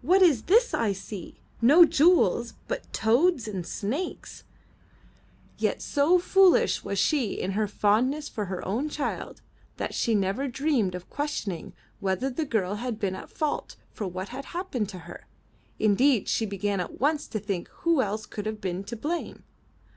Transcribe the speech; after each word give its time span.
"What 0.00 0.22
is 0.22 0.44
this 0.44 0.74
I 0.74 0.92
see? 0.92 1.40
No 1.60 1.84
jewels, 1.84 2.54
but 2.68 2.92
toads 2.92 3.48
and 3.48 3.66
snakes!" 3.66 4.44
326 5.58 5.98
UP 5.98 6.04
ONE 6.04 6.08
PAIR 6.12 6.18
OF 6.18 6.22
STAIRS 6.22 6.30
Yet 6.30 6.30
so 6.30 6.30
foolish 6.32 6.84
was 6.84 6.98
she 7.00 7.32
in 7.32 7.50
her 7.58 7.66
fondness 7.66 8.28
for 8.28 8.44
her 8.44 8.64
own 8.64 8.88
child, 8.88 9.42
that 9.78 9.92
she 9.92 10.14
never 10.14 10.46
dreamed 10.46 10.94
of 10.94 11.10
questioning 11.10 11.72
whether 11.98 12.30
the 12.30 12.44
girl 12.44 12.76
had 12.76 13.00
been 13.00 13.16
at 13.16 13.28
fault 13.28 13.74
for 13.90 14.06
what 14.06 14.28
had 14.28 14.44
happened 14.44 14.88
to 14.90 15.00
her. 15.00 15.26
Indeed 15.80 16.28
she 16.28 16.46
began 16.46 16.78
at 16.78 17.00
once 17.00 17.26
to 17.26 17.40
think 17.40 17.66
who 17.78 18.02
else 18.02 18.24
could 18.24 18.46
have 18.46 18.60
been 18.60 18.84
to 18.84 18.94
blame. 18.94 19.42